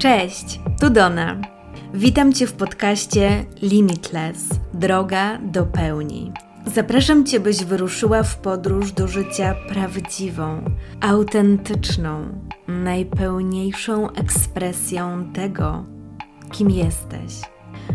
Cześć, 0.00 0.60
tu 0.80 0.90
Dona. 0.90 1.40
Witam 1.94 2.32
Cię 2.32 2.46
w 2.46 2.52
podcaście 2.52 3.44
Limitless 3.62 4.48
Droga 4.74 5.38
do 5.38 5.66
pełni. 5.66 6.32
Zapraszam 6.74 7.26
Cię, 7.26 7.40
byś 7.40 7.64
wyruszyła 7.64 8.22
w 8.22 8.36
podróż 8.36 8.92
do 8.92 9.08
życia 9.08 9.54
prawdziwą, 9.68 10.64
autentyczną, 11.00 12.40
najpełniejszą 12.68 14.10
ekspresją 14.10 15.32
tego, 15.32 15.84
kim 16.52 16.70
jesteś. 16.70 17.32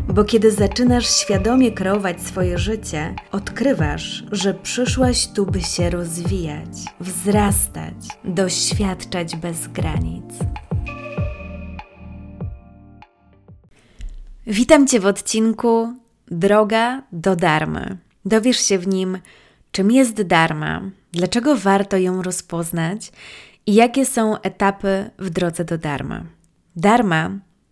Bo 0.08 0.24
kiedy 0.24 0.52
zaczynasz 0.52 1.10
świadomie 1.10 1.72
kreować 1.72 2.22
swoje 2.22 2.58
życie, 2.58 3.16
odkrywasz, 3.32 4.24
że 4.32 4.54
przyszłaś 4.54 5.28
tu, 5.28 5.46
by 5.46 5.62
się 5.62 5.90
rozwijać, 5.90 6.78
wzrastać, 7.00 7.96
doświadczać 8.24 9.36
bez 9.36 9.68
granic. 9.68 10.26
Witam 14.48 14.88
Cię 14.88 15.00
w 15.00 15.06
odcinku 15.06 15.94
Droga 16.28 17.02
do 17.12 17.36
Darmy. 17.36 17.98
Dowiesz 18.26 18.58
się 18.58 18.80
w 18.80 18.88
nim, 18.88 19.20
czym 19.72 19.92
jest 19.92 20.22
Dharma, 20.22 20.82
dlaczego 21.12 21.56
warto 21.56 21.98
ją 21.98 22.24
rozpoznać 22.24 23.12
i 23.66 23.74
jakie 23.74 24.06
są 24.06 24.42
etapy 24.42 25.10
w 25.20 25.30
drodze 25.30 25.66
do 25.66 25.78
Dharma. 25.78 26.24
Dharma 26.76 27.32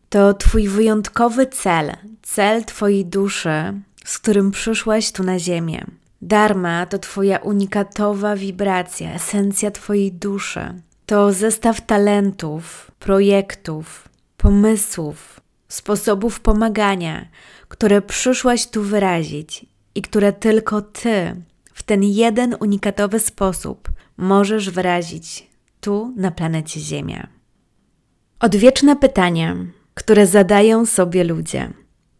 to 0.10 0.34
Twój 0.34 0.68
wyjątkowy 0.68 1.48
cel, 1.48 1.92
cel 2.22 2.66
Twojej 2.66 3.06
duszy, 3.06 3.74
z 4.06 4.20
którym 4.20 4.52
przyszłaś 4.52 5.12
tu 5.12 5.24
na 5.24 5.40
Ziemię. 5.40 5.86
Dharma 6.22 6.86
to 6.86 7.00
Twoja 7.00 7.38
unikatowa 7.38 8.36
wibracja, 8.36 9.14
esencja 9.14 9.72
Twojej 9.72 10.12
duszy. 10.12 10.82
To 11.06 11.34
zestaw 11.34 11.86
talentów, 11.86 12.92
projektów, 13.00 14.10
pomysłów, 14.38 15.43
sposobów 15.74 16.40
pomagania, 16.40 17.28
które 17.68 18.02
przyszłaś 18.02 18.68
tu 18.68 18.84
wyrazić 18.84 19.66
i 19.96 20.02
które 20.02 20.34
tylko 20.34 20.82
Ty 20.82 21.42
w 21.74 21.84
ten 21.84 22.04
jeden 22.04 22.56
unikatowy 22.60 23.20
sposób 23.20 23.90
możesz 24.18 24.70
wyrazić 24.70 25.50
tu 25.82 26.14
na 26.18 26.32
planecie 26.32 26.80
Ziemia. 26.80 27.28
Odwieczne 28.40 28.96
pytanie, 28.96 29.56
które 29.94 30.28
zadają 30.28 30.86
sobie 30.86 31.24
ludzie: 31.24 31.74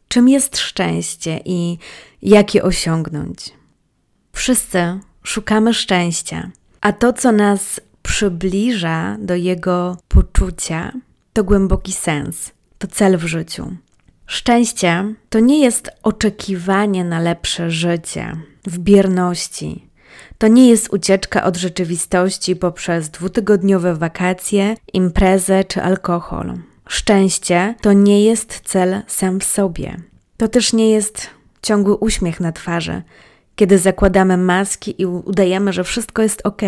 czym 0.08 0.30
jest 0.30 0.58
szczęście 0.58 1.40
i 1.46 1.78
jak 2.22 2.56
je 2.56 2.64
osiągnąć? 2.64 3.52
Wszyscy 4.32 5.00
szukamy 5.24 5.74
szczęścia, 5.74 6.52
a 6.82 6.94
to, 6.94 7.14
co 7.14 7.32
nas 7.32 7.80
przybliża 8.04 9.18
do 9.20 9.36
jego 9.36 9.98
poczucia, 10.08 10.92
to 11.34 11.44
głęboki 11.44 11.94
sens, 11.94 12.52
to 12.84 12.88
cel 12.88 13.18
w 13.18 13.26
życiu. 13.26 13.76
Szczęście 14.26 15.14
to 15.30 15.40
nie 15.40 15.60
jest 15.60 15.90
oczekiwanie 16.04 17.04
na 17.04 17.20
lepsze 17.20 17.72
życie 17.72 18.38
w 18.68 18.80
bierności. 18.80 19.88
To 20.38 20.48
nie 20.48 20.70
jest 20.70 20.94
ucieczka 20.94 21.44
od 21.44 21.58
rzeczywistości 21.58 22.56
poprzez 22.56 23.10
dwutygodniowe 23.10 23.96
wakacje, 23.96 24.76
imprezę 24.94 25.64
czy 25.64 25.82
alkohol. 25.82 26.54
Szczęście 26.88 27.76
to 27.82 27.94
nie 27.94 28.24
jest 28.24 28.62
cel 28.64 29.02
sam 29.08 29.40
w 29.40 29.44
sobie. 29.44 29.98
To 30.38 30.48
też 30.48 30.74
nie 30.74 30.92
jest 30.92 31.30
ciągły 31.62 31.96
uśmiech 31.96 32.40
na 32.40 32.52
twarzy, 32.52 33.02
kiedy 33.56 33.78
zakładamy 33.78 34.38
maski 34.38 35.02
i 35.02 35.06
udajemy, 35.06 35.74
że 35.74 35.84
wszystko 35.84 36.22
jest 36.22 36.42
ok, 36.44 36.62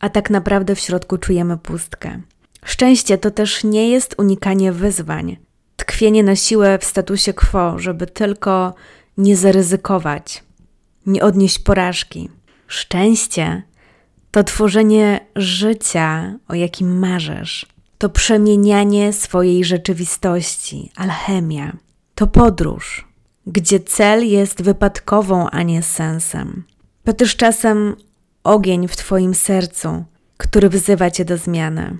a 0.00 0.08
tak 0.08 0.30
naprawdę 0.30 0.74
w 0.74 0.80
środku 0.80 1.18
czujemy 1.18 1.58
pustkę. 1.58 2.20
Szczęście 2.66 3.18
to 3.18 3.30
też 3.30 3.64
nie 3.64 3.90
jest 3.90 4.14
unikanie 4.18 4.72
wyzwań, 4.72 5.36
tkwienie 5.76 6.22
na 6.22 6.36
siłę 6.36 6.78
w 6.78 6.84
statusie 6.84 7.32
quo, 7.32 7.78
żeby 7.78 8.06
tylko 8.06 8.74
nie 9.16 9.36
zaryzykować, 9.36 10.44
nie 11.06 11.22
odnieść 11.22 11.58
porażki. 11.58 12.28
Szczęście 12.66 13.62
to 14.30 14.44
tworzenie 14.44 15.20
życia, 15.36 16.38
o 16.48 16.54
jakim 16.54 16.98
marzysz. 16.98 17.66
To 17.98 18.08
przemienianie 18.08 19.12
swojej 19.12 19.64
rzeczywistości, 19.64 20.90
alchemia. 20.96 21.76
To 22.14 22.26
podróż, 22.26 23.08
gdzie 23.46 23.80
cel 23.80 24.28
jest 24.28 24.62
wypadkową, 24.62 25.50
a 25.50 25.62
nie 25.62 25.82
sensem. 25.82 26.64
To 27.04 27.12
też 27.12 27.36
czasem 27.36 27.96
ogień 28.44 28.88
w 28.88 28.96
Twoim 28.96 29.34
sercu, 29.34 30.04
który 30.36 30.68
wzywa 30.68 31.10
Cię 31.10 31.24
do 31.24 31.38
zmiany. 31.38 31.98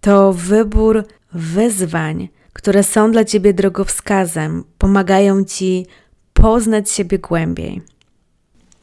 To 0.00 0.32
wybór 0.32 1.04
wyzwań, 1.32 2.28
które 2.52 2.82
są 2.82 3.12
dla 3.12 3.24
Ciebie 3.24 3.54
drogowskazem, 3.54 4.64
pomagają 4.78 5.44
Ci 5.44 5.86
poznać 6.32 6.90
siebie 6.90 7.18
głębiej. 7.18 7.82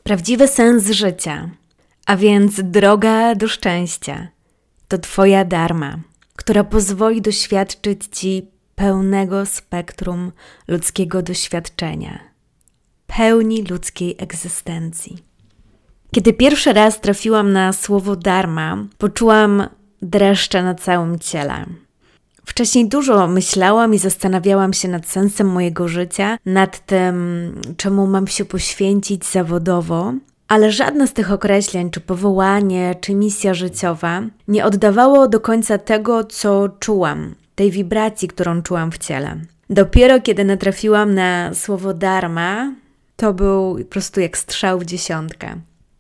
Prawdziwy 0.03 0.47
sens 0.47 0.89
życia, 0.89 1.49
a 2.05 2.17
więc 2.17 2.61
droga 2.63 3.35
do 3.35 3.47
szczęścia, 3.47 4.27
to 4.87 4.97
Twoja 4.97 5.45
dharma, 5.45 5.99
która 6.35 6.63
pozwoli 6.63 7.21
doświadczyć 7.21 8.05
Ci 8.11 8.47
pełnego 8.75 9.45
spektrum 9.45 10.31
ludzkiego 10.67 11.21
doświadczenia, 11.21 12.19
pełni 13.07 13.63
ludzkiej 13.63 14.15
egzystencji. 14.19 15.17
Kiedy 16.11 16.33
pierwszy 16.33 16.73
raz 16.73 17.01
trafiłam 17.01 17.53
na 17.53 17.73
słowo 17.73 18.15
dharma, 18.15 18.77
poczułam 18.97 19.67
dreszcze 20.01 20.63
na 20.63 20.75
całym 20.75 21.19
ciele. 21.19 21.65
Wcześniej 22.45 22.89
dużo 22.89 23.27
myślałam 23.27 23.93
i 23.93 23.97
zastanawiałam 23.97 24.73
się 24.73 24.87
nad 24.87 25.07
sensem 25.07 25.47
mojego 25.47 25.87
życia, 25.87 26.37
nad 26.45 26.85
tym, 26.85 27.55
czemu 27.77 28.07
mam 28.07 28.27
się 28.27 28.45
poświęcić 28.45 29.25
zawodowo, 29.25 30.13
ale 30.47 30.71
żadne 30.71 31.07
z 31.07 31.13
tych 31.13 31.31
określeń, 31.31 31.89
czy 31.89 31.99
powołanie, 31.99 32.95
czy 33.01 33.15
misja 33.15 33.53
życiowa, 33.53 34.21
nie 34.47 34.65
oddawało 34.65 35.27
do 35.27 35.39
końca 35.39 35.77
tego, 35.77 36.23
co 36.23 36.69
czułam, 36.69 37.35
tej 37.55 37.71
wibracji, 37.71 38.27
którą 38.27 38.61
czułam 38.61 38.91
w 38.91 38.97
ciele. 38.97 39.35
Dopiero 39.69 40.21
kiedy 40.21 40.45
natrafiłam 40.45 41.15
na 41.15 41.53
słowo 41.53 41.93
dharma, 41.93 42.73
to 43.15 43.33
był 43.33 43.77
po 43.77 43.85
prostu 43.85 44.19
jak 44.19 44.37
strzał 44.37 44.79
w 44.79 44.85
dziesiątkę. 44.85 45.55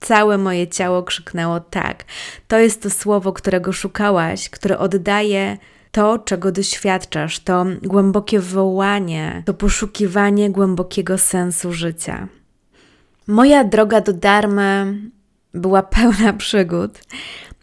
Całe 0.07 0.37
moje 0.37 0.67
ciało 0.67 1.03
krzyknęło 1.03 1.59
tak. 1.59 2.03
To 2.47 2.57
jest 2.57 2.81
to 2.81 2.89
słowo, 2.89 3.33
którego 3.33 3.73
szukałaś, 3.73 4.49
które 4.49 4.79
oddaje 4.79 5.57
to, 5.91 6.19
czego 6.19 6.51
doświadczasz, 6.51 7.39
to 7.39 7.65
głębokie 7.83 8.39
wołanie, 8.39 9.43
to 9.45 9.53
poszukiwanie 9.53 10.49
głębokiego 10.49 11.17
sensu 11.17 11.73
życia. 11.73 12.27
Moja 13.27 13.63
droga 13.63 14.01
do 14.01 14.13
Dharmy 14.13 14.93
była 15.53 15.83
pełna 15.83 16.33
przygód. 16.33 16.99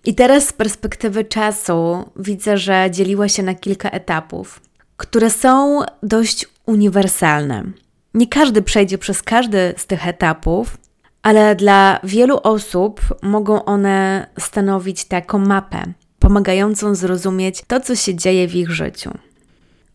I 0.04 0.14
teraz 0.14 0.48
z 0.48 0.52
perspektywy 0.52 1.24
czasu 1.24 2.10
widzę, 2.16 2.58
że 2.58 2.88
dzieliła 2.90 3.28
się 3.28 3.42
na 3.42 3.54
kilka 3.54 3.90
etapów, 3.90 4.60
które 4.96 5.30
są 5.30 5.80
dość 6.02 6.46
uniwersalne. 6.66 7.64
Nie 8.14 8.26
każdy 8.26 8.62
przejdzie 8.62 8.98
przez 8.98 9.22
każdy 9.22 9.74
z 9.76 9.86
tych 9.86 10.08
etapów, 10.08 10.76
ale 11.24 11.56
dla 11.56 12.00
wielu 12.02 12.40
osób 12.42 13.00
mogą 13.22 13.64
one 13.64 14.26
stanowić 14.38 15.04
taką 15.04 15.38
mapę, 15.38 15.82
pomagającą 16.18 16.94
zrozumieć 16.94 17.62
to, 17.66 17.80
co 17.80 17.96
się 17.96 18.14
dzieje 18.14 18.48
w 18.48 18.54
ich 18.54 18.70
życiu. 18.70 19.10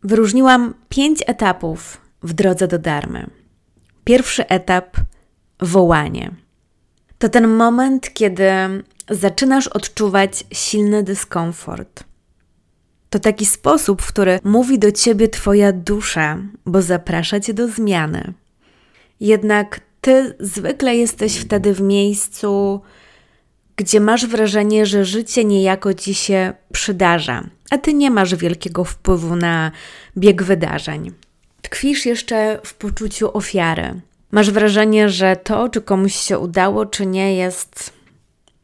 Wyróżniłam 0.04 0.74
pięć 0.90 1.24
etapów 1.28 2.02
w 2.24 2.34
drodze 2.34 2.68
do 2.68 2.80
darmy. 2.80 3.30
Pierwszy 4.04 4.48
etap 4.48 4.98
wołanie. 5.60 6.32
To 7.18 7.30
ten 7.30 7.48
moment, 7.48 8.14
kiedy 8.14 8.52
zaczynasz 9.10 9.68
odczuwać 9.68 10.44
silny 10.52 11.04
dyskomfort. 11.04 12.04
To 13.10 13.20
taki 13.20 13.46
sposób, 13.46 14.02
w 14.02 14.08
który 14.08 14.40
mówi 14.44 14.80
do 14.80 14.92
ciebie 14.92 15.28
Twoja 15.28 15.72
dusza, 15.72 16.38
bo 16.66 16.82
zaprasza 16.82 17.40
cię 17.40 17.54
do 17.54 17.68
zmiany. 17.68 18.34
Jednak 19.20 19.89
ty 20.02 20.36
zwykle 20.40 20.96
jesteś 20.96 21.38
wtedy 21.38 21.74
w 21.74 21.82
miejscu, 21.82 22.82
gdzie 23.76 24.00
masz 24.00 24.26
wrażenie, 24.26 24.86
że 24.86 25.06
życie 25.06 25.46
niejako 25.46 25.94
ci 25.94 26.14
się 26.14 26.54
przydarza, 26.74 27.44
a 27.72 27.78
ty 27.78 27.94
nie 27.94 28.12
masz 28.12 28.36
wielkiego 28.36 28.84
wpływu 28.84 29.36
na 29.36 29.72
bieg 30.18 30.44
wydarzeń. 30.44 31.12
Tkwisz 31.62 32.06
jeszcze 32.06 32.60
w 32.64 32.74
poczuciu 32.74 33.38
ofiary. 33.38 34.02
Masz 34.32 34.52
wrażenie, 34.52 35.10
że 35.10 35.36
to, 35.36 35.70
czy 35.70 35.82
komuś 35.82 36.16
się 36.16 36.40
udało, 36.40 36.86
czy 36.86 37.06
nie, 37.06 37.36
jest 37.36 37.94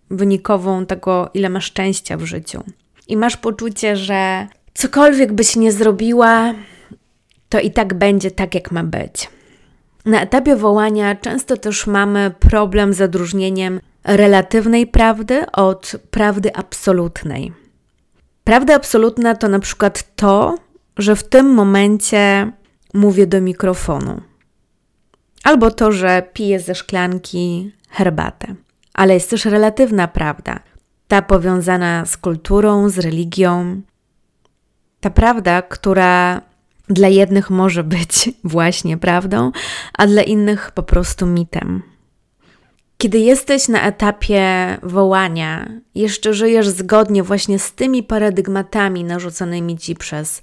wynikową 0.10 0.86
tego, 0.86 1.30
ile 1.34 1.50
masz 1.50 1.66
szczęścia 1.66 2.18
w 2.18 2.26
życiu. 2.26 2.64
I 3.08 3.18
masz 3.18 3.38
poczucie, 3.38 3.96
że 3.98 4.48
cokolwiek 4.74 5.34
byś 5.34 5.56
nie 5.56 5.72
zrobiła, 5.72 6.54
to 7.50 7.60
i 7.60 7.72
tak 7.72 7.94
będzie 7.94 8.32
tak, 8.32 8.56
jak 8.56 8.72
ma 8.72 8.84
być. 8.84 9.30
Na 10.06 10.22
etapie 10.22 10.56
wołania 10.56 11.16
często 11.16 11.58
też 11.58 11.88
mamy 11.88 12.32
problem 12.40 12.94
z 12.94 13.02
odróżnieniem 13.02 13.80
relatywnej 14.04 14.88
prawdy 14.88 15.52
od 15.52 15.92
prawdy 16.12 16.56
absolutnej. 16.56 17.54
Prawda 18.44 18.76
absolutna 18.76 19.36
to 19.36 19.50
na 19.50 19.60
przykład 19.60 20.16
to, 20.16 20.58
że 20.98 21.16
w 21.16 21.24
tym 21.24 21.54
momencie 21.54 22.52
mówię 22.94 23.28
do 23.28 23.42
mikrofonu, 23.42 24.22
albo 25.44 25.72
to, 25.72 25.92
że 25.92 26.24
piję 26.34 26.60
ze 26.60 26.76
szklanki 26.76 27.72
herbatę. 27.90 28.56
Ale 28.94 29.14
jest 29.14 29.30
też 29.30 29.46
relatywna 29.46 30.08
prawda, 30.08 30.60
ta 31.08 31.22
powiązana 31.22 32.06
z 32.06 32.18
kulturą, 32.18 32.90
z 32.90 33.00
religią, 33.00 33.82
ta 35.00 35.10
prawda, 35.10 35.62
która 35.62 36.42
dla 36.90 37.08
jednych 37.08 37.50
może 37.50 37.84
być 37.84 38.30
właśnie 38.44 38.98
prawdą, 38.98 39.52
a 39.98 40.08
dla 40.08 40.22
innych 40.22 40.72
po 40.72 40.84
prostu 40.84 41.26
mitem. 41.26 41.84
Kiedy 42.98 43.20
jesteś 43.20 43.68
na 43.68 43.82
etapie 43.82 44.78
wołania, 44.84 45.70
jeszcze 45.96 46.34
żyjesz 46.34 46.68
zgodnie 46.68 47.24
właśnie 47.24 47.60
z 47.60 47.72
tymi 47.72 48.04
paradygmatami 48.04 49.04
narzuconymi 49.04 49.78
ci 49.78 49.96
przez 49.96 50.42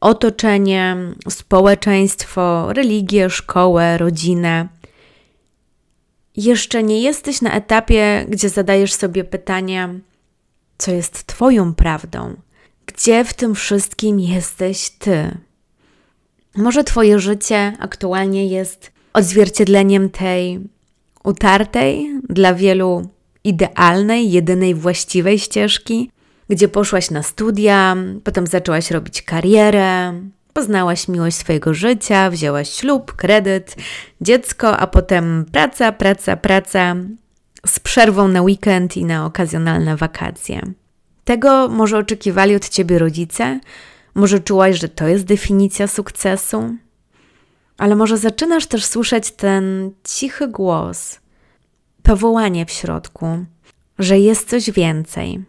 otoczenie, 0.00 0.96
społeczeństwo, 1.28 2.72
religię, 2.72 3.30
szkołę, 3.30 3.98
rodzinę. 3.98 4.68
Jeszcze 6.36 6.82
nie 6.82 7.02
jesteś 7.02 7.42
na 7.42 7.52
etapie, 7.52 8.26
gdzie 8.28 8.48
zadajesz 8.48 8.92
sobie 8.92 9.24
pytanie, 9.24 9.88
co 10.78 10.90
jest 10.90 11.26
Twoją 11.26 11.74
prawdą, 11.74 12.36
gdzie 12.86 13.24
w 13.24 13.34
tym 13.34 13.54
wszystkim 13.54 14.20
jesteś 14.20 14.90
Ty. 14.90 15.38
Może 16.56 16.84
Twoje 16.84 17.18
życie 17.18 17.72
aktualnie 17.78 18.46
jest 18.46 18.92
odzwierciedleniem 19.12 20.10
tej 20.10 20.60
utartej, 21.24 22.20
dla 22.28 22.54
wielu 22.54 23.08
idealnej, 23.44 24.32
jedynej 24.32 24.74
właściwej 24.74 25.38
ścieżki, 25.38 26.10
gdzie 26.48 26.68
poszłaś 26.68 27.10
na 27.10 27.22
studia, 27.22 27.96
potem 28.24 28.46
zaczęłaś 28.46 28.90
robić 28.90 29.22
karierę, 29.22 30.12
poznałaś 30.52 31.08
miłość 31.08 31.36
swojego 31.36 31.74
życia, 31.74 32.30
wzięłaś 32.30 32.70
ślub, 32.70 33.12
kredyt, 33.12 33.76
dziecko, 34.20 34.76
a 34.76 34.86
potem 34.86 35.44
praca, 35.52 35.92
praca, 35.92 36.36
praca 36.36 36.96
z 37.66 37.80
przerwą 37.80 38.28
na 38.28 38.42
weekend 38.42 38.96
i 38.96 39.04
na 39.04 39.26
okazjonalne 39.26 39.96
wakacje. 39.96 40.62
Tego 41.24 41.68
może 41.68 41.98
oczekiwali 41.98 42.56
od 42.56 42.68
ciebie 42.68 42.98
rodzice, 42.98 43.60
może 44.14 44.40
czułaś, 44.40 44.80
że 44.80 44.88
to 44.88 45.08
jest 45.08 45.24
definicja 45.24 45.86
sukcesu, 45.86 46.74
ale 47.78 47.96
może 47.96 48.18
zaczynasz 48.18 48.66
też 48.66 48.84
słyszeć 48.84 49.30
ten 49.30 49.90
cichy 50.04 50.48
głos, 50.48 51.20
powołanie 52.02 52.66
w 52.66 52.70
środku, 52.70 53.44
że 53.98 54.18
jest 54.18 54.48
coś 54.48 54.70
więcej. 54.70 55.44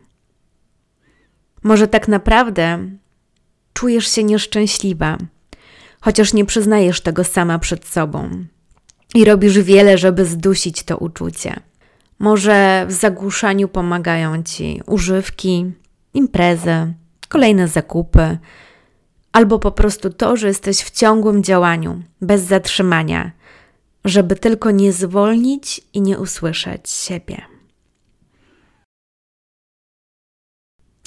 Może 1.63 1.87
tak 1.87 2.07
naprawdę 2.07 2.89
czujesz 3.73 4.07
się 4.07 4.23
nieszczęśliwa, 4.23 5.17
chociaż 6.01 6.33
nie 6.33 6.45
przyznajesz 6.45 7.01
tego 7.01 7.23
sama 7.23 7.59
przed 7.59 7.87
sobą 7.87 8.45
i 9.15 9.25
robisz 9.25 9.59
wiele, 9.59 9.97
żeby 9.97 10.25
zdusić 10.25 10.83
to 10.83 10.97
uczucie. 10.97 11.59
Może 12.19 12.85
w 12.89 12.91
zagłuszaniu 12.91 13.67
pomagają 13.67 14.43
ci 14.43 14.81
używki, 14.85 15.71
imprezy, 16.13 16.93
kolejne 17.33 17.67
zakupy, 17.67 18.37
albo 19.31 19.59
po 19.59 19.71
prostu 19.71 20.09
to, 20.09 20.37
że 20.37 20.47
jesteś 20.47 20.77
w 20.77 20.91
ciągłym 20.91 21.43
działaniu, 21.43 22.03
bez 22.21 22.41
zatrzymania, 22.41 23.31
żeby 24.05 24.35
tylko 24.35 24.71
nie 24.71 24.93
zwolnić 24.93 25.81
i 25.93 26.01
nie 26.01 26.19
usłyszeć 26.19 26.89
siebie. 26.89 27.41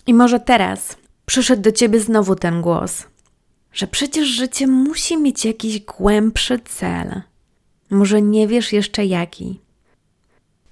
I 0.07 0.15
może 0.15 0.41
teraz 0.41 0.97
przyszedł 1.27 1.63
do 1.63 1.73
ciebie 1.73 2.01
znowu 2.01 2.35
ten 2.35 2.63
głos, 2.63 3.05
że 3.73 3.87
przecież 3.87 4.29
życie 4.29 4.67
musi 4.67 5.17
mieć 5.17 5.45
jakiś 5.45 5.81
głębszy 5.81 6.59
cel. 6.59 7.23
Może 7.91 8.23
nie 8.23 8.49
wiesz 8.49 8.73
jeszcze 8.73 9.05
jaki. 9.07 9.61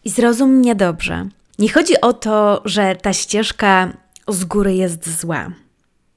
I 0.04 0.10
zrozum 0.10 0.50
mnie 0.50 0.74
dobrze. 0.74 1.28
Nie 1.58 1.68
chodzi 1.72 2.00
o 2.00 2.12
to, 2.12 2.62
że 2.64 2.96
ta 2.96 3.12
ścieżka 3.12 4.03
z 4.28 4.44
góry 4.44 4.74
jest 4.74 5.20
zła. 5.20 5.50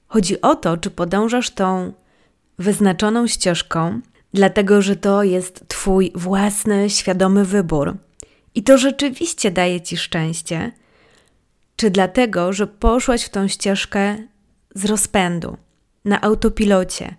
Chodzi 0.07 0.41
o 0.41 0.55
to, 0.55 0.77
czy 0.77 0.91
podążasz 0.91 1.49
tą 1.49 1.93
wyznaczoną 2.59 3.27
ścieżką, 3.27 4.01
dlatego 4.33 4.81
że 4.81 4.95
to 4.95 5.23
jest 5.23 5.67
Twój 5.67 6.11
własny, 6.15 6.89
świadomy 6.89 7.45
wybór. 7.45 7.97
I 8.55 8.63
to 8.63 8.77
rzeczywiście 8.77 9.51
daje 9.51 9.81
Ci 9.81 9.97
szczęście, 9.97 10.71
czy 11.75 11.89
dlatego, 11.89 12.53
że 12.53 12.67
poszłaś 12.67 13.23
w 13.23 13.29
tą 13.29 13.47
ścieżkę 13.47 14.17
z 14.75 14.85
rozpędu, 14.85 15.57
na 16.05 16.21
autopilocie, 16.21 17.15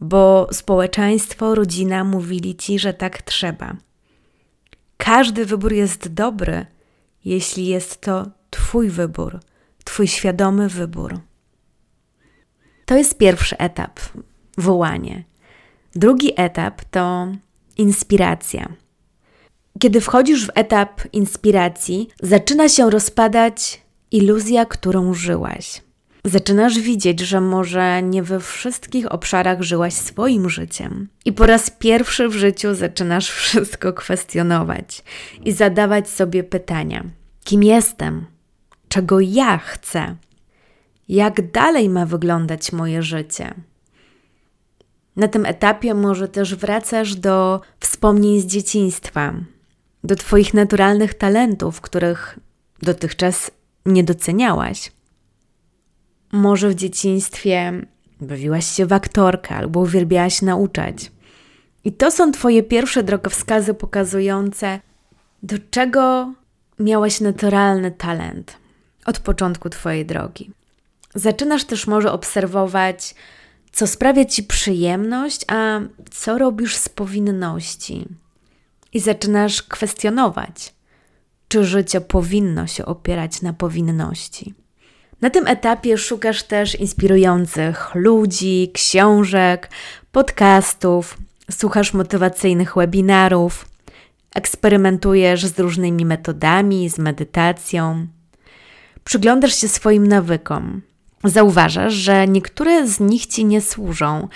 bo 0.00 0.48
społeczeństwo, 0.52 1.54
rodzina 1.54 2.04
mówili 2.04 2.56
Ci, 2.56 2.78
że 2.78 2.94
tak 2.94 3.22
trzeba. 3.22 3.76
Każdy 4.96 5.46
wybór 5.46 5.72
jest 5.72 6.14
dobry, 6.14 6.66
jeśli 7.24 7.66
jest 7.66 8.00
to 8.00 8.26
Twój 8.50 8.90
wybór, 8.90 9.40
Twój 9.88 10.08
świadomy 10.08 10.68
wybór. 10.68 11.20
To 12.86 12.96
jest 12.96 13.18
pierwszy 13.18 13.58
etap 13.58 14.00
wołanie. 14.58 15.24
Drugi 15.94 16.32
etap 16.36 16.84
to 16.84 17.28
inspiracja. 17.76 18.68
Kiedy 19.78 20.00
wchodzisz 20.00 20.46
w 20.46 20.50
etap 20.54 21.02
inspiracji, 21.12 22.08
zaczyna 22.22 22.68
się 22.68 22.90
rozpadać 22.90 23.82
iluzja, 24.10 24.66
którą 24.66 25.14
żyłaś. 25.14 25.82
Zaczynasz 26.24 26.78
widzieć, 26.78 27.20
że 27.20 27.40
może 27.40 28.02
nie 28.02 28.22
we 28.22 28.40
wszystkich 28.40 29.12
obszarach 29.12 29.62
żyłaś 29.62 29.94
swoim 29.94 30.50
życiem. 30.50 31.08
I 31.24 31.32
po 31.32 31.46
raz 31.46 31.70
pierwszy 31.70 32.28
w 32.28 32.32
życiu 32.32 32.74
zaczynasz 32.74 33.30
wszystko 33.30 33.92
kwestionować 33.92 35.02
i 35.44 35.52
zadawać 35.52 36.10
sobie 36.10 36.44
pytania: 36.44 37.04
kim 37.44 37.62
jestem? 37.62 38.37
Czego 38.88 39.20
ja 39.20 39.58
chcę? 39.58 40.16
Jak 41.08 41.50
dalej 41.50 41.88
ma 41.88 42.06
wyglądać 42.06 42.72
moje 42.72 43.02
życie? 43.02 43.54
Na 45.16 45.28
tym 45.28 45.46
etapie 45.46 45.94
może 45.94 46.28
też 46.28 46.54
wracasz 46.54 47.14
do 47.14 47.60
wspomnień 47.80 48.40
z 48.40 48.46
dzieciństwa, 48.46 49.34
do 50.04 50.16
Twoich 50.16 50.54
naturalnych 50.54 51.14
talentów, 51.14 51.80
których 51.80 52.38
dotychczas 52.82 53.50
nie 53.86 54.04
doceniałaś. 54.04 54.92
Może 56.32 56.68
w 56.68 56.74
dzieciństwie 56.74 57.86
bawiłaś 58.20 58.66
się 58.66 58.86
w 58.86 58.92
aktorkę 58.92 59.54
albo 59.54 59.80
uwielbiałaś 59.80 60.42
nauczać. 60.42 61.12
I 61.84 61.92
to 61.92 62.10
są 62.10 62.32
Twoje 62.32 62.62
pierwsze 62.62 63.02
drogowskazy 63.02 63.74
pokazujące, 63.74 64.80
do 65.42 65.56
czego 65.70 66.32
miałaś 66.78 67.20
naturalny 67.20 67.90
talent 67.90 68.56
od 69.04 69.18
początku 69.18 69.70
Twojej 69.70 70.06
drogi. 70.06 70.50
Zaczynasz 71.14 71.64
też 71.64 71.86
może 71.86 72.12
obserwować, 72.12 73.14
co 73.72 73.86
sprawia 73.86 74.24
Ci 74.24 74.42
przyjemność, 74.42 75.44
a 75.48 75.80
co 76.10 76.38
robisz 76.38 76.76
z 76.76 76.88
powinności. 76.88 78.08
I 78.92 79.00
zaczynasz 79.00 79.62
kwestionować, 79.62 80.74
czy 81.48 81.64
życie 81.64 82.00
powinno 82.00 82.66
się 82.66 82.86
opierać 82.86 83.42
na 83.42 83.52
powinności. 83.52 84.54
Na 85.20 85.30
tym 85.30 85.46
etapie 85.46 85.98
szukasz 85.98 86.42
też 86.42 86.74
inspirujących 86.74 87.94
ludzi, 87.94 88.70
książek, 88.74 89.70
podcastów, 90.12 91.18
słuchasz 91.50 91.94
motywacyjnych 91.94 92.74
webinarów, 92.74 93.68
eksperymentujesz 94.34 95.46
z 95.46 95.58
różnymi 95.58 96.04
metodami, 96.04 96.88
z 96.90 96.98
medytacją. 96.98 98.06
Przyglądasz 99.08 99.54
się 99.54 99.68
swoim 99.68 100.06
nawykom. 100.06 100.82
Zauważasz, 101.24 101.94
że 101.94 102.28
niektóre 102.28 102.88
z 102.88 103.00
nich 103.00 103.26
ci 103.26 103.44
nie 103.44 103.60
służą, 103.60 104.28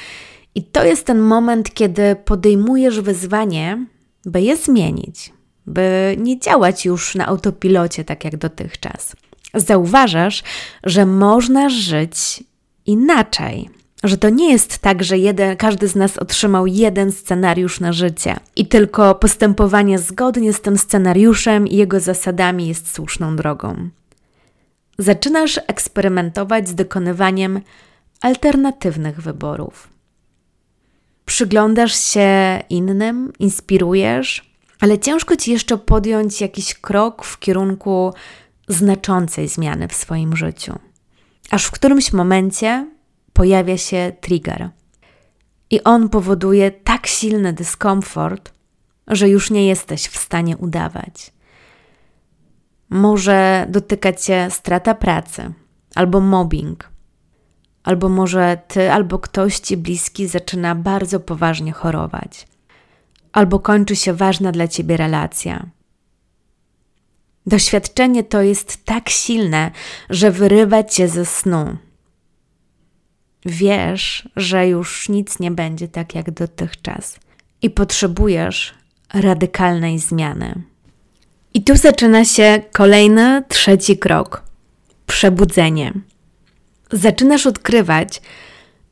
i 0.55 0.63
to 0.63 0.85
jest 0.85 1.07
ten 1.07 1.21
moment, 1.21 1.75
kiedy 1.75 2.17
podejmujesz 2.25 3.01
wyzwanie, 3.01 3.87
by 4.25 4.41
je 4.41 4.57
zmienić, 4.57 5.33
by 5.67 6.17
nie 6.19 6.39
działać 6.39 6.85
już 6.85 7.15
na 7.15 7.27
autopilocie 7.27 8.05
tak 8.05 8.25
jak 8.25 8.37
dotychczas 8.37 9.17
zauważasz, 9.55 10.43
że 10.85 11.07
można 11.07 11.69
żyć 11.69 12.45
inaczej. 12.87 13.71
Że 14.05 14.19
to 14.19 14.29
nie 14.29 14.53
jest 14.53 14.79
tak, 14.79 15.05
że 15.05 15.19
jeden, 15.19 15.57
każdy 15.57 15.89
z 15.89 15.97
nas 15.97 16.19
otrzymał 16.19 16.67
jeden 16.67 17.13
scenariusz 17.13 17.81
na 17.81 17.93
życie 17.93 18.37
i 18.57 18.67
tylko 18.67 19.15
postępowanie 19.15 19.99
zgodnie 19.99 20.53
z 20.53 20.61
tym 20.61 20.79
scenariuszem 20.79 21.67
i 21.67 21.77
jego 21.77 22.01
zasadami 22.01 22.69
jest 22.69 22.95
słuszną 22.95 23.37
drogą. 23.37 23.89
Zaczynasz 24.99 25.61
eksperymentować 25.67 26.69
z 26.69 26.75
dokonywaniem 26.75 27.61
alternatywnych 28.21 29.21
wyborów. 29.21 29.89
Przyglądasz 31.25 31.95
się 31.95 32.61
innym, 32.71 33.33
inspirujesz, 33.39 34.53
ale 34.81 34.99
ciężko 34.99 35.37
ci 35.37 35.51
jeszcze 35.53 35.79
podjąć 35.79 36.41
jakiś 36.41 36.75
krok 36.75 37.25
w 37.25 37.39
kierunku 37.39 38.15
znaczącej 38.69 39.49
zmiany 39.49 39.89
w 39.89 39.95
swoim 39.95 40.37
życiu. 40.37 40.79
Aż 41.51 41.65
w 41.65 41.71
którymś 41.71 42.13
momencie 42.13 42.91
pojawia 43.33 43.79
się 43.79 44.13
trigger. 44.21 44.71
I 45.71 45.83
on 45.85 46.09
powoduje 46.09 46.71
tak 46.71 47.07
silny 47.07 47.53
dyskomfort, 47.53 48.53
że 49.07 49.29
już 49.29 49.51
nie 49.51 49.67
jesteś 49.67 50.09
w 50.09 50.19
stanie 50.19 50.57
udawać. 50.57 51.33
Może 52.93 53.67
dotykać 53.69 54.25
cię 54.25 54.49
strata 54.51 54.95
pracy, 54.95 55.53
albo 55.95 56.21
mobbing, 56.21 56.91
albo 57.83 58.09
może 58.09 58.59
ty, 58.69 58.93
albo 58.93 59.19
ktoś 59.19 59.59
ci 59.59 59.77
bliski 59.77 60.29
zaczyna 60.29 60.75
bardzo 60.75 61.21
poważnie 61.21 61.73
chorować, 61.73 62.47
albo 63.33 63.61
kończy 63.61 63.97
się 63.97 64.13
ważna 64.13 64.53
dla 64.53 64.69
ciebie 64.69 64.97
relacja. 64.97 65.67
Doświadczenie 67.47 68.25
to 68.25 68.43
jest 68.43 68.85
tak 68.85 69.09
silne, 69.09 69.71
że 70.11 70.31
wyrywa 70.31 70.85
cię 70.85 71.09
ze 71.09 71.27
snu. 71.27 71.77
Wiesz, 73.47 74.29
że 74.37 74.69
już 74.69 75.09
nic 75.09 75.39
nie 75.39 75.51
będzie 75.51 75.89
tak 75.89 76.15
jak 76.15 76.31
dotychczas 76.31 77.21
i 77.63 77.71
potrzebujesz 77.71 78.75
radykalnej 79.15 79.99
zmiany. 79.99 80.72
I 81.55 81.65
tu 81.65 81.77
zaczyna 81.77 82.25
się 82.25 82.63
kolejny, 82.73 83.43
trzeci 83.49 83.99
krok 83.99 84.53
przebudzenie. 85.07 85.93
Zaczynasz 86.93 87.47
odkrywać, 87.47 88.23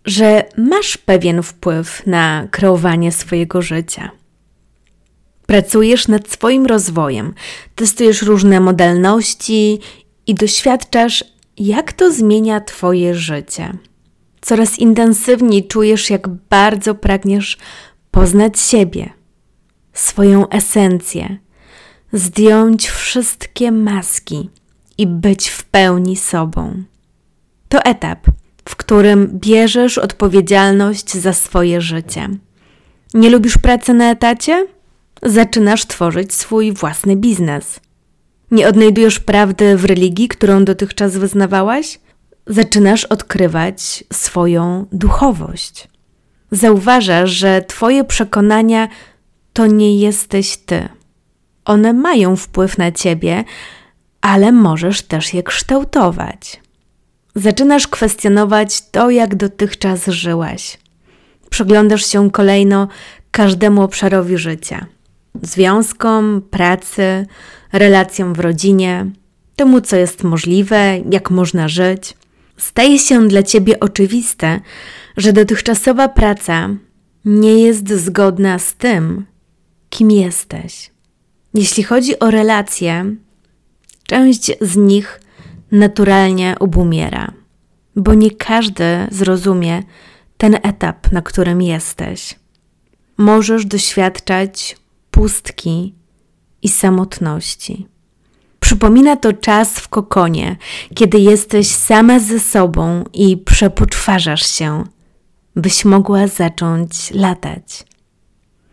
że 0.05 0.45
masz 0.57 0.97
pewien 0.97 1.43
wpływ 1.43 2.07
na 2.07 2.49
kreowanie 2.51 3.13
swojego 3.13 3.63
życia. 3.63 4.11
Pracujesz 5.47 6.09
nad 6.09 6.31
swoim 6.31 6.67
rozwojem, 6.67 7.35
testujesz 7.75 8.23
różne 8.23 8.61
modalności 8.61 9.79
i 10.27 10.35
doświadczasz, 10.35 11.25
jak 11.59 11.93
to 11.93 12.13
zmienia 12.13 12.61
Twoje 12.61 13.15
życie. 13.15 13.73
Coraz 14.41 14.79
intensywniej 14.79 15.67
czujesz, 15.67 16.11
jak 16.11 16.29
bardzo 16.29 16.95
pragniesz 16.95 17.59
poznać 18.11 18.61
siebie, 18.61 19.11
swoją 19.93 20.49
esencję, 20.49 21.39
zdjąć 22.13 22.89
wszystkie 22.89 23.73
maski 23.73 24.51
i 24.99 25.07
być 25.07 25.49
w 25.49 25.65
pełni 25.65 26.17
sobą. 26.17 26.83
To 27.69 27.83
etap, 27.83 28.27
w 28.69 28.77
którym 28.77 29.29
bierzesz 29.33 29.99
odpowiedzialność 29.99 31.17
za 31.17 31.33
swoje 31.33 31.81
życie. 31.81 32.29
Nie 33.15 33.31
lubisz 33.31 33.59
pracy 33.59 33.95
na 33.95 34.11
etacie? 34.11 34.67
Zaczynasz 35.23 35.87
tworzyć 35.87 36.35
swój 36.35 36.73
własny 36.73 37.17
biznes. 37.17 37.81
Nie 38.51 38.69
odnajdujesz 38.69 39.21
prawdy 39.21 39.77
w 39.77 39.85
religii, 39.85 40.29
którą 40.29 40.65
dotychczas 40.65 41.17
wyznawałaś? 41.17 42.01
Zaczynasz 42.47 43.05
odkrywać 43.05 44.05
swoją 44.13 44.87
duchowość. 44.93 45.89
Zauważasz, 46.51 47.31
że 47.31 47.63
Twoje 47.63 48.05
przekonania 48.05 48.89
to 49.53 49.67
nie 49.67 49.99
jesteś 49.99 50.57
Ty. 50.57 50.89
One 51.71 51.93
mają 51.93 52.37
wpływ 52.37 52.79
na 52.79 52.93
Ciebie, 52.93 53.45
ale 54.21 54.53
możesz 54.53 55.03
też 55.03 55.35
je 55.35 55.43
kształtować. 55.43 56.61
Zaczynasz 57.35 57.89
kwestionować 57.89 58.83
to, 58.91 59.11
jak 59.11 59.35
dotychczas 59.35 60.07
żyłaś. 60.07 60.79
Przyglądasz 61.51 62.07
się 62.07 62.31
kolejno 62.31 62.89
każdemu 63.31 63.83
obszarowi 63.83 64.39
życia 64.39 64.87
związkom, 65.43 66.43
pracy, 66.51 67.27
relacjom 67.73 68.35
w 68.35 68.41
rodzinie, 68.41 69.07
temu, 69.57 69.81
co 69.81 69.97
jest 69.97 70.25
możliwe, 70.25 70.99
jak 71.11 71.31
można 71.31 71.69
żyć. 71.69 72.17
Staje 72.57 72.99
się 72.99 73.29
dla 73.29 73.43
ciebie 73.43 73.81
oczywiste, 73.81 74.61
że 75.17 75.33
dotychczasowa 75.33 76.09
praca 76.09 76.69
nie 77.25 77.59
jest 77.63 77.89
zgodna 77.89 78.59
z 78.59 78.75
tym, 78.75 79.27
kim 79.91 80.11
jesteś. 80.11 80.91
Jeśli 81.55 81.83
chodzi 81.83 82.19
o 82.19 82.31
relacje, 82.31 83.17
część 84.07 84.51
z 84.61 84.77
nich 84.77 85.21
naturalnie 85.73 86.57
obumiera, 86.61 87.33
bo 87.97 88.15
nie 88.15 88.31
każdy 88.31 88.85
zrozumie 89.11 89.83
ten 90.39 90.55
etap, 90.63 91.13
na 91.13 91.23
którym 91.23 91.63
jesteś. 91.63 92.35
Możesz 93.17 93.67
doświadczać 93.67 94.77
pustki 95.11 95.95
i 96.63 96.69
samotności. 96.69 97.87
Przypomina 98.61 99.17
to 99.17 99.33
czas 99.33 99.81
w 99.81 99.89
kokonie, 99.89 100.57
kiedy 100.95 101.19
jesteś 101.19 101.67
sama 101.67 102.19
ze 102.19 102.41
sobą 102.41 103.05
i 103.13 103.37
przepoczwarzasz 103.37 104.47
się, 104.47 104.85
byś 105.57 105.85
mogła 105.85 106.27
zacząć 106.27 107.11
latać. 107.11 107.90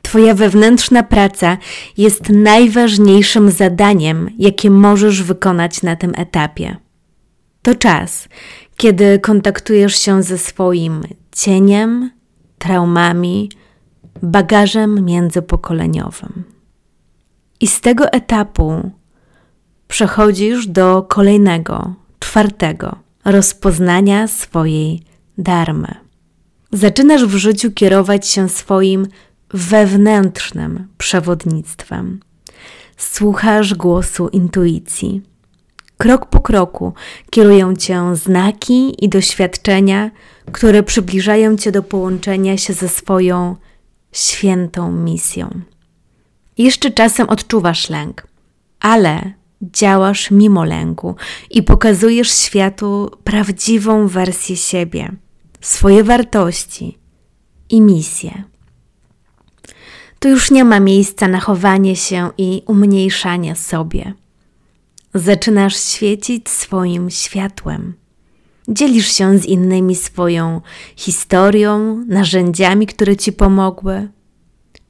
Twoja 0.07 0.33
wewnętrzna 0.33 1.03
praca 1.03 1.57
jest 1.97 2.29
najważniejszym 2.29 3.51
zadaniem, 3.51 4.29
jakie 4.39 4.69
możesz 4.69 5.23
wykonać 5.23 5.83
na 5.83 5.95
tym 5.95 6.13
etapie. 6.15 6.77
To 7.61 7.75
czas, 7.75 8.29
kiedy 8.77 9.19
kontaktujesz 9.19 9.99
się 9.99 10.23
ze 10.23 10.37
swoim 10.37 11.01
cieniem, 11.31 12.11
traumami, 12.57 13.51
bagażem 14.23 15.05
międzypokoleniowym. 15.05 16.43
I 17.59 17.67
z 17.67 17.81
tego 17.81 18.11
etapu 18.11 18.91
przechodzisz 19.87 20.67
do 20.67 21.01
kolejnego, 21.01 21.93
czwartego 22.19 22.95
rozpoznania 23.25 24.27
swojej 24.27 25.01
darmy. 25.37 25.95
Zaczynasz 26.71 27.25
w 27.25 27.35
życiu 27.35 27.71
kierować 27.71 28.27
się 28.27 28.49
swoim 28.49 29.07
wewnętrznym 29.54 30.88
przewodnictwem. 30.98 32.20
Słuchasz 32.98 33.74
głosu 33.74 34.27
intuicji. 34.27 35.22
Krok 35.98 36.25
po 36.25 36.39
kroku 36.39 36.94
kierują 37.32 37.75
cię 37.75 38.16
znaki 38.16 39.06
i 39.06 39.10
doświadczenia, 39.10 40.12
które 40.51 40.84
przybliżają 40.84 41.58
cię 41.58 41.72
do 41.72 41.84
połączenia 41.84 42.58
się 42.58 42.74
ze 42.74 42.89
swoją 42.89 43.56
świętą 44.12 44.92
misją. 44.92 45.62
Jeszcze 46.58 46.92
czasem 46.92 47.30
odczuwasz 47.30 47.89
lęk, 47.89 48.27
ale 48.80 49.34
działasz 49.62 50.32
mimo 50.32 50.63
lęku 50.63 51.16
i 51.51 51.63
pokazujesz 51.63 52.32
światu 52.32 53.12
prawdziwą 53.24 54.08
wersję 54.08 54.58
siebie, 54.58 55.12
swoje 55.62 56.04
wartości 56.04 56.98
i 57.70 57.82
misję. 57.82 58.44
Tu 60.19 60.29
już 60.29 60.51
nie 60.51 60.63
ma 60.63 60.79
miejsca 60.79 61.27
na 61.27 61.39
chowanie 61.39 61.95
się 61.95 62.29
i 62.38 62.62
umniejszanie 62.67 63.55
sobie. 63.55 64.13
Zaczynasz 65.13 65.75
świecić 65.75 66.50
swoim 66.50 67.09
światłem. 67.09 67.93
Dzielisz 68.67 69.12
się 69.12 69.38
z 69.38 69.45
innymi 69.45 69.95
swoją 69.95 70.62
historią, 70.95 72.03
narzędziami, 72.07 72.88
które 72.88 73.15
ci 73.15 73.33
pomogły. 73.33 74.07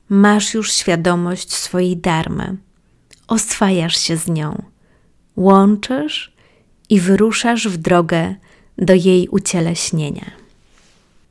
Masz 0.10 0.53
już 0.53 0.74
świadomość 0.74 1.53
swojej 1.53 1.98
darmy. 1.98 2.57
Oswajasz 3.27 3.98
się 3.98 4.17
z 4.17 4.27
nią. 4.27 4.62
Łączysz 5.36 6.34
i 6.89 7.00
wyruszasz 7.00 7.67
w 7.67 7.77
drogę 7.77 8.36
do 8.77 8.93
jej 8.93 9.27
ucieleśnienia. 9.27 10.31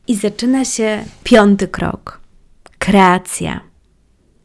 I 0.08 0.16
zaczyna 0.16 0.64
się 0.64 1.04
piąty 1.24 1.68
krok 1.68 2.20
kreacja. 2.86 3.60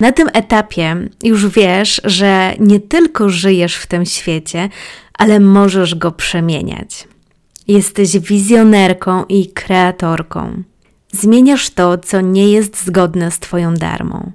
Na 0.02 0.12
tym 0.12 0.28
etapie 0.34 1.10
już 1.24 1.48
wiesz, 1.48 2.02
że 2.04 2.54
nie 2.60 2.80
tylko 2.80 3.30
żyjesz 3.30 3.76
w 3.76 3.88
tym 3.88 4.06
świecie, 4.06 4.70
ale 5.14 5.40
możesz 5.40 5.96
go 5.96 6.12
przemieniać. 6.12 7.08
Jesteś 7.68 8.20
wizjonerką 8.20 9.26
i 9.26 9.48
kreatorką. 9.48 10.64
Zmieniasz 11.12 11.70
to, 11.70 11.98
co 11.98 12.22
nie 12.22 12.52
jest 12.52 12.86
zgodne 12.86 13.32
z 13.32 13.40
Twoją 13.40 13.74
darmą. 13.74 14.32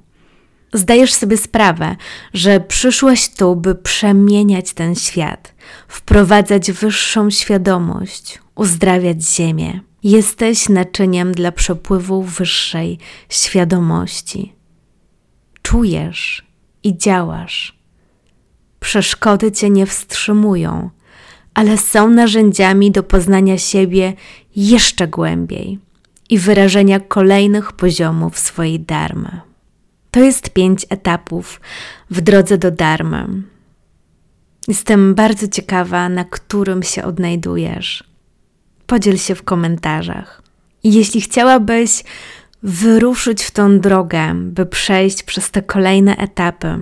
Zdajesz 0.72 1.14
sobie 1.14 1.36
sprawę, 1.36 1.96
że 2.34 2.60
przyszłaś 2.60 3.28
tu, 3.28 3.56
by 3.56 3.74
przemieniać 3.74 4.72
ten 4.72 4.94
świat, 4.94 5.54
wprowadzać 5.88 6.72
wyższą 6.72 7.30
świadomość, 7.30 8.38
uzdrawiać 8.54 9.22
Ziemię. 9.22 9.80
Jesteś 10.02 10.68
naczyniem 10.68 11.32
dla 11.32 11.52
przepływu 11.52 12.22
wyższej 12.22 12.98
świadomości. 13.28 14.55
Czujesz 15.66 16.46
i 16.82 16.98
działasz. 16.98 17.78
Przeszkody 18.80 19.52
cię 19.52 19.70
nie 19.70 19.86
wstrzymują, 19.86 20.90
ale 21.54 21.78
są 21.78 22.10
narzędziami 22.10 22.90
do 22.90 23.02
poznania 23.02 23.58
siebie 23.58 24.12
jeszcze 24.56 25.08
głębiej 25.08 25.78
i 26.30 26.38
wyrażenia 26.38 27.00
kolejnych 27.00 27.72
poziomów 27.72 28.38
swojej 28.38 28.80
darmy. 28.80 29.40
To 30.10 30.20
jest 30.20 30.50
pięć 30.50 30.86
etapów 30.88 31.60
w 32.10 32.20
drodze 32.20 32.58
do 32.58 32.70
darmy. 32.70 33.26
Jestem 34.68 35.14
bardzo 35.14 35.48
ciekawa, 35.48 36.08
na 36.08 36.24
którym 36.24 36.82
się 36.82 37.04
odnajdujesz. 37.04 38.04
Podziel 38.86 39.18
się 39.18 39.34
w 39.34 39.42
komentarzach. 39.42 40.42
Jeśli 40.84 41.20
chciałabyś 41.20 42.04
wyruszyć 42.66 43.42
w 43.42 43.50
tą 43.50 43.80
drogę, 43.80 44.34
by 44.34 44.66
przejść 44.66 45.22
przez 45.22 45.50
te 45.50 45.62
kolejne 45.62 46.16
etapy, 46.16 46.78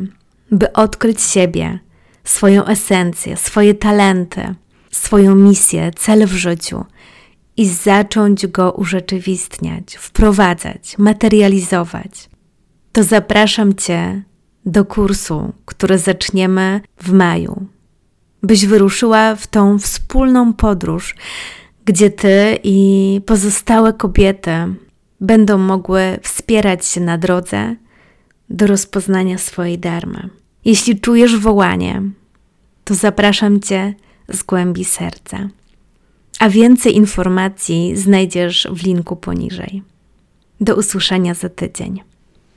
by 0.50 0.72
odkryć 0.72 1.22
siebie, 1.22 1.78
swoją 2.24 2.66
esencję, 2.66 3.36
swoje 3.36 3.74
talenty, 3.74 4.54
swoją 4.90 5.34
misję, 5.34 5.90
cel 5.96 6.26
w 6.26 6.32
życiu 6.32 6.84
i 7.56 7.68
zacząć 7.68 8.46
go 8.46 8.72
urzeczywistniać, 8.72 9.96
wprowadzać, 9.96 10.98
materializować, 10.98 12.28
to 12.92 13.02
zapraszam 13.02 13.74
Cię 13.74 14.22
do 14.66 14.84
kursu, 14.84 15.52
który 15.64 15.98
zaczniemy 15.98 16.80
w 16.96 17.12
maju, 17.12 17.66
byś 18.42 18.66
wyruszyła 18.66 19.36
w 19.36 19.46
tą 19.46 19.78
wspólną 19.78 20.52
podróż, 20.52 21.14
gdzie 21.84 22.10
Ty 22.10 22.58
i 22.62 23.20
pozostałe 23.26 23.92
kobiety 23.92 24.74
będą 25.24 25.58
mogły 25.58 26.18
wspierać 26.22 26.86
się 26.86 27.00
na 27.00 27.18
drodze 27.18 27.76
do 28.50 28.66
rozpoznania 28.66 29.38
swojej 29.38 29.78
darmy. 29.78 30.28
Jeśli 30.64 31.00
czujesz 31.00 31.36
wołanie, 31.36 32.02
to 32.84 32.94
zapraszam 32.94 33.60
Cię 33.60 33.94
z 34.28 34.42
głębi 34.42 34.84
serca. 34.84 35.48
A 36.38 36.48
więcej 36.48 36.96
informacji 36.96 37.96
znajdziesz 37.96 38.68
w 38.70 38.86
linku 38.86 39.16
poniżej. 39.16 39.82
Do 40.60 40.76
usłyszenia 40.76 41.34
za 41.34 41.48
tydzień. 41.48 42.02